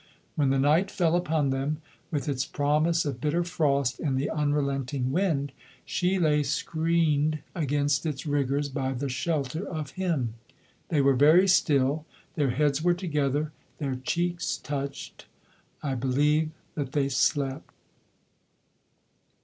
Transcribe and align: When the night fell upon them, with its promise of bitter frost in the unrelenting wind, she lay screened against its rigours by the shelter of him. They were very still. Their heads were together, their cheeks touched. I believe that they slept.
When 0.35 0.49
the 0.49 0.57
night 0.57 0.89
fell 0.89 1.15
upon 1.15 1.51
them, 1.51 1.77
with 2.09 2.27
its 2.27 2.43
promise 2.43 3.05
of 3.05 3.21
bitter 3.21 3.43
frost 3.43 3.99
in 3.99 4.15
the 4.15 4.31
unrelenting 4.31 5.11
wind, 5.11 5.51
she 5.85 6.17
lay 6.17 6.41
screened 6.41 7.37
against 7.53 8.03
its 8.07 8.25
rigours 8.25 8.67
by 8.67 8.93
the 8.93 9.09
shelter 9.09 9.63
of 9.63 9.91
him. 9.91 10.33
They 10.89 11.01
were 11.01 11.13
very 11.13 11.47
still. 11.47 12.07
Their 12.33 12.49
heads 12.49 12.81
were 12.81 12.95
together, 12.95 13.51
their 13.77 13.93
cheeks 13.93 14.57
touched. 14.57 15.27
I 15.83 15.93
believe 15.93 16.49
that 16.73 16.93
they 16.93 17.07
slept. 17.07 17.71